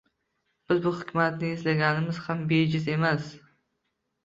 [0.71, 3.31] Biz bu hikmatni eslaganimiz ham bejiz emas